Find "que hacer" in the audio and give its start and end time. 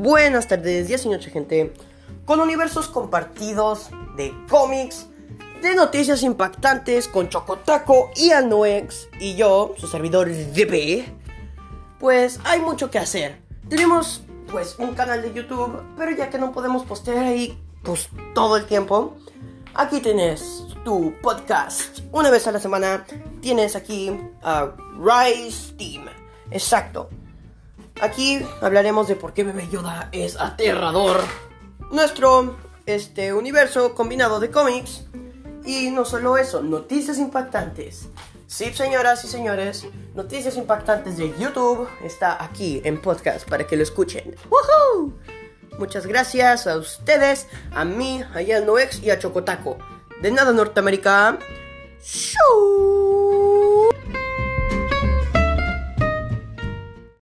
12.90-13.40